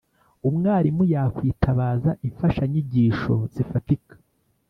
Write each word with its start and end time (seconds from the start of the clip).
umwarimu 0.47 1.03
yakwitabaza 1.13 2.11
imfashanyigisho 2.27 3.33
zifatika 3.53 4.15